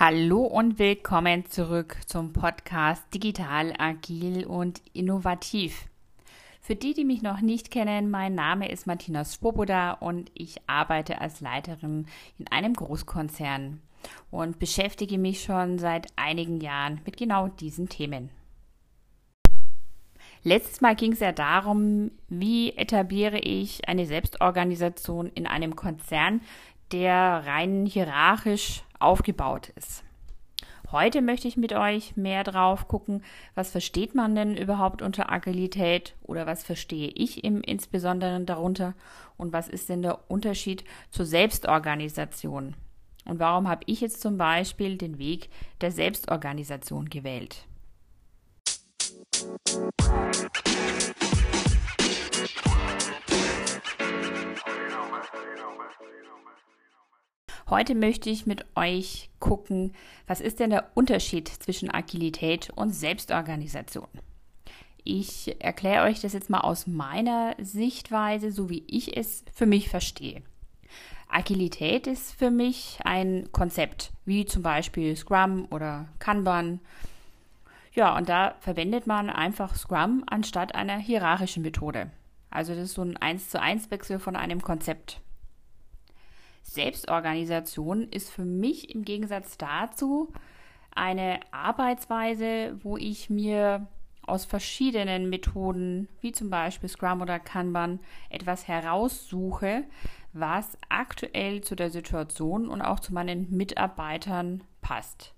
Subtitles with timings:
[0.00, 5.86] Hallo und willkommen zurück zum Podcast Digital, Agil und Innovativ.
[6.60, 11.20] Für die, die mich noch nicht kennen, mein Name ist Martina Svoboda und ich arbeite
[11.20, 12.06] als Leiterin
[12.38, 13.80] in einem Großkonzern
[14.30, 18.30] und beschäftige mich schon seit einigen Jahren mit genau diesen Themen.
[20.44, 26.40] Letztes Mal ging es ja darum, wie etabliere ich eine Selbstorganisation in einem Konzern,
[26.92, 30.04] der rein hierarchisch aufgebaut ist.
[30.90, 33.22] Heute möchte ich mit euch mehr drauf gucken,
[33.54, 38.94] was versteht man denn überhaupt unter Agilität oder was verstehe ich im Insbesondere darunter
[39.36, 42.74] und was ist denn der Unterschied zur Selbstorganisation?
[43.26, 45.50] Und warum habe ich jetzt zum Beispiel den Weg
[45.82, 47.66] der Selbstorganisation gewählt?
[57.70, 59.92] Heute möchte ich mit euch gucken,
[60.26, 64.08] was ist denn der Unterschied zwischen Agilität und Selbstorganisation.
[65.04, 69.90] Ich erkläre euch das jetzt mal aus meiner Sichtweise, so wie ich es für mich
[69.90, 70.42] verstehe.
[71.28, 76.80] Agilität ist für mich ein Konzept, wie zum Beispiel Scrum oder Kanban.
[77.92, 82.10] Ja, und da verwendet man einfach Scrum anstatt einer hierarchischen Methode.
[82.48, 85.20] Also das ist so ein 1 zu 1 Wechsel von einem Konzept.
[86.62, 90.32] Selbstorganisation ist für mich im Gegensatz dazu
[90.94, 93.86] eine Arbeitsweise, wo ich mir
[94.26, 99.84] aus verschiedenen Methoden, wie zum Beispiel Scrum oder Kanban, etwas heraussuche,
[100.32, 105.34] was aktuell zu der Situation und auch zu meinen Mitarbeitern passt.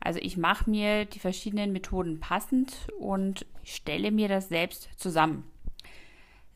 [0.00, 5.44] Also ich mache mir die verschiedenen Methoden passend und stelle mir das selbst zusammen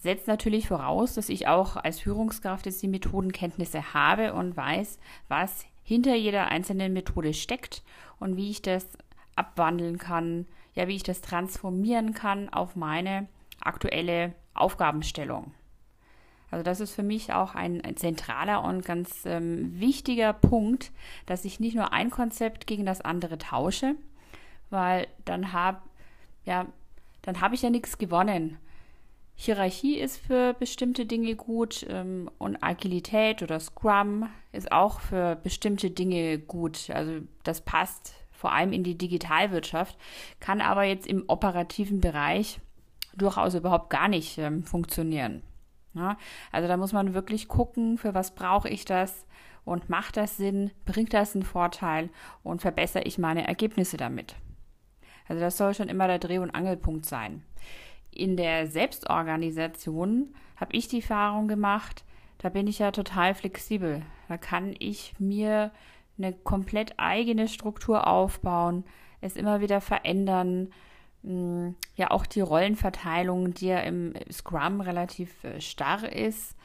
[0.03, 5.65] setzt natürlich voraus, dass ich auch als Führungskraft jetzt die Methodenkenntnisse habe und weiß, was
[5.85, 7.85] hinter jeder einzelnen Methode steckt
[8.19, 8.89] und wie ich das
[9.37, 13.29] abwandeln kann, ja, wie ich das transformieren kann auf meine
[13.61, 15.55] aktuelle Aufgabenstellung.
[16.51, 20.91] Also das ist für mich auch ein, ein zentraler und ganz ähm, wichtiger Punkt,
[21.27, 23.95] dass ich nicht nur ein Konzept gegen das andere tausche,
[24.69, 25.79] weil dann habe
[26.45, 26.67] ja,
[27.23, 28.59] dann habe ich ja nichts gewonnen.
[29.35, 35.91] Hierarchie ist für bestimmte Dinge gut ähm, und Agilität oder Scrum ist auch für bestimmte
[35.91, 36.91] Dinge gut.
[36.91, 39.97] Also das passt vor allem in die Digitalwirtschaft,
[40.41, 42.61] kann aber jetzt im operativen Bereich
[43.17, 45.43] durchaus überhaupt gar nicht ähm, funktionieren.
[45.95, 46.17] Ja,
[46.51, 49.27] also da muss man wirklich gucken, für was brauche ich das
[49.65, 52.09] und macht das Sinn, bringt das einen Vorteil
[52.43, 54.37] und verbessere ich meine Ergebnisse damit.
[55.29, 57.43] Also das soll schon immer der Dreh- und Angelpunkt sein
[58.15, 62.05] in der Selbstorganisation habe ich die Erfahrung gemacht,
[62.39, 64.03] da bin ich ja total flexibel.
[64.29, 65.71] Da kann ich mir
[66.19, 68.85] eine komplett eigene Struktur aufbauen,
[69.21, 70.71] es immer wieder verändern.
[71.23, 76.57] Hm, ja, auch die Rollenverteilung, die ja im Scrum relativ äh, starr ist,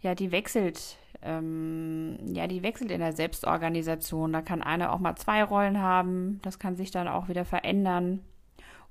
[0.00, 0.96] ja, die wechselt.
[1.22, 4.32] Ähm, ja, die wechselt in der Selbstorganisation.
[4.32, 6.40] Da kann einer auch mal zwei Rollen haben.
[6.42, 8.20] Das kann sich dann auch wieder verändern.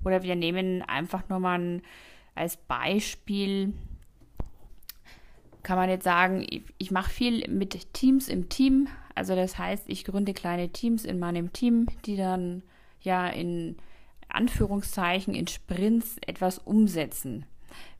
[0.06, 1.82] Oder wir nehmen einfach nur mal ein,
[2.36, 3.72] als Beispiel,
[5.64, 8.86] kann man jetzt sagen, ich, ich mache viel mit Teams im Team.
[9.16, 12.62] Also das heißt, ich gründe kleine Teams in meinem Team, die dann
[13.00, 13.78] ja in
[14.28, 17.44] Anführungszeichen in Sprints etwas umsetzen.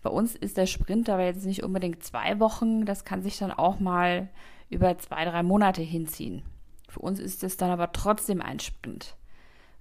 [0.00, 3.50] Bei uns ist der Sprint aber jetzt nicht unbedingt zwei Wochen, das kann sich dann
[3.50, 4.28] auch mal
[4.71, 6.43] über zwei, drei Monate hinziehen.
[6.89, 9.16] Für uns ist es dann aber trotzdem ein Sprint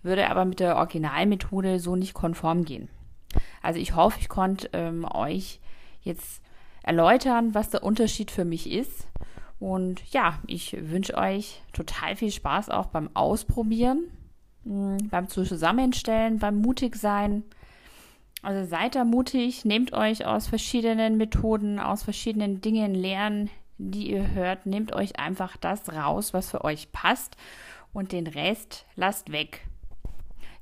[0.06, 2.90] würde aber mit der Originalmethode so nicht konform gehen.
[3.62, 5.60] Also ich hoffe, ich konnte ähm, euch
[6.02, 6.42] jetzt
[6.84, 9.08] erläutern, was der Unterschied für mich ist.
[9.60, 14.06] Und ja, ich wünsche euch total viel Spaß auch beim Ausprobieren,
[14.64, 17.44] mh, hm, beim Zusammenstellen, beim mutig sein.
[18.42, 24.32] Also seid da mutig, nehmt euch aus verschiedenen Methoden, aus verschiedenen Dingen Lernen, die ihr
[24.34, 27.36] hört, nehmt euch einfach das raus, was für euch passt
[27.92, 29.66] und den Rest lasst weg.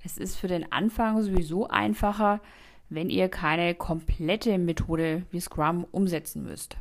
[0.03, 2.41] Es ist für den Anfang sowieso einfacher,
[2.89, 6.77] wenn ihr keine komplette Methode wie Scrum umsetzen müsst.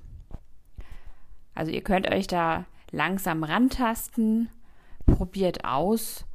[1.55, 4.51] Also ihr könnt euch da langsam rantasten,
[5.07, 6.27] probiert aus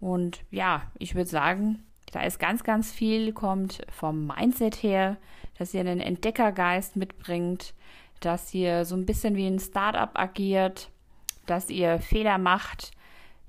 [0.00, 5.16] und ja, ich würde sagen, da ist ganz, ganz viel, kommt vom Mindset her,
[5.58, 7.74] dass ihr einen Entdeckergeist mitbringt,
[8.20, 10.90] dass ihr so ein bisschen wie ein Startup agiert,
[11.46, 12.92] dass ihr Fehler macht,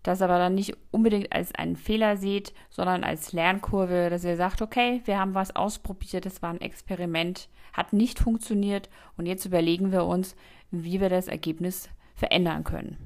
[0.03, 4.61] das aber dann nicht unbedingt als einen Fehler seht, sondern als Lernkurve, dass ihr sagt,
[4.61, 9.91] okay, wir haben was ausprobiert, das war ein Experiment, hat nicht funktioniert und jetzt überlegen
[9.91, 10.35] wir uns,
[10.71, 12.97] wie wir das Ergebnis verändern können.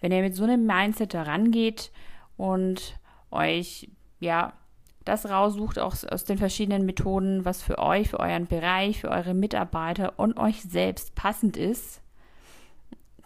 [0.00, 1.92] Wenn ihr mit so einem Mindset da rangeht
[2.36, 2.98] und
[3.30, 4.54] euch ja
[5.04, 9.34] das raussucht aus, aus den verschiedenen Methoden, was für euch, für euren Bereich, für eure
[9.34, 12.00] Mitarbeiter und euch selbst passend ist,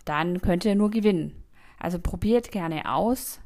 [0.05, 1.44] dann könnt ihr nur gewinnen.
[1.85, 3.41] Also probiert gerne aus.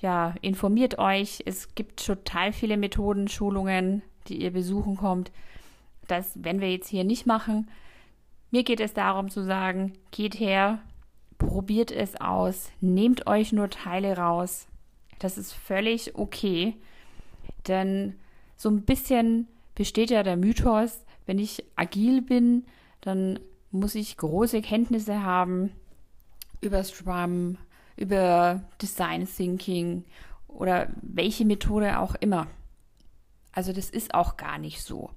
[0.00, 1.42] Ja, informiert euch.
[1.44, 5.30] Es gibt total viele Methoden, Schulungen, die ihr besuchen kommt.
[6.08, 7.70] Das werden wir jetzt hier nicht machen.
[8.50, 10.78] Mir geht es darum zu sagen, geht her,
[11.36, 14.66] probiert es aus, nehmt euch nur Teile raus.
[15.18, 16.74] Das ist völlig okay.
[17.68, 18.14] Denn
[18.56, 22.64] so ein bisschen besteht ja der Mythos, wenn ich agil bin,
[23.02, 23.38] dann
[23.70, 25.70] muss ich große Kenntnisse haben
[26.62, 27.58] über Scrum,
[27.96, 30.04] über Design Thinking
[30.48, 32.46] oder welche Methode auch immer.
[33.52, 35.10] Also das ist auch gar nicht so.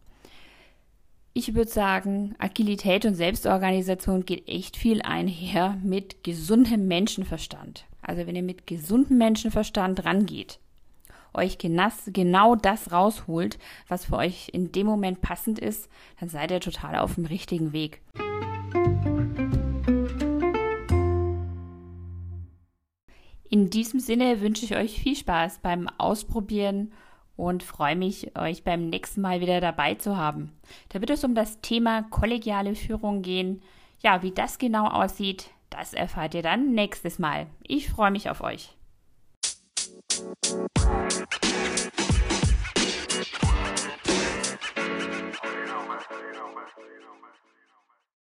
[1.33, 7.86] Ich würde sagen, Agilität und Selbstorganisation geht echt viel einher mit gesundem Menschenverstand.
[8.01, 10.59] Also wenn ihr mit gesundem Menschenverstand rangeht,
[11.33, 13.57] euch genau das rausholt,
[13.89, 15.89] was für euch in dem Moment passend ist,
[16.19, 18.01] dann seid ihr total auf dem richtigen Weg.
[23.50, 26.92] In diesem Sinne wünsche ich euch viel Spaß beim Ausprobieren
[27.36, 30.51] und freue mich, euch beim nächsten Mal wieder dabei zu haben.
[30.89, 33.62] Da wird es um das Thema kollegiale Führung gehen.
[34.01, 37.47] Ja, wie das genau aussieht, das erfahrt ihr dann nächstes Mal.
[37.62, 38.75] Ich freue mich auf euch.